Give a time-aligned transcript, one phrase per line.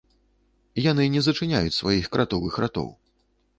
[0.91, 2.93] Яны не зачыняюць сваіх кратовых ратоў.